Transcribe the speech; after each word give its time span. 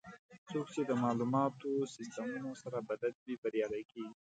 څوک 0.49 0.67
چې 0.75 0.81
د 0.85 0.91
معلوماتي 1.03 1.73
سیستمونو 1.95 2.51
سره 2.61 2.77
بلد 2.87 3.15
وي، 3.23 3.35
بریالي 3.43 3.83
کېږي. 3.91 4.15